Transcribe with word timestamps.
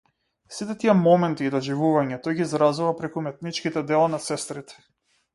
Сите 0.59 0.75
тие 0.83 0.93
моменти 1.01 1.45
и 1.47 1.51
доживувања 1.55 2.17
тој 2.27 2.37
ги 2.39 2.43
изразува 2.45 2.93
преку 3.01 3.19
уметничките 3.21 3.83
дела 3.93 4.07
на 4.15 4.21
сестрите. 4.29 4.81